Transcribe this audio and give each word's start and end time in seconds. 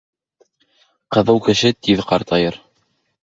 Ҡыҙыу 1.17 1.43
кеше 1.49 1.71
тиҙ 1.89 2.03
ҡартайыр. 2.13 2.57